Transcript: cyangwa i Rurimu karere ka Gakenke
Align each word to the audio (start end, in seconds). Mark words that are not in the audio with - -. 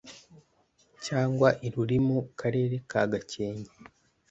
cyangwa 1.05 1.47
i 1.67 1.69
Rurimu 1.73 2.17
karere 2.39 2.75
ka 2.89 3.01
Gakenke 3.11 3.75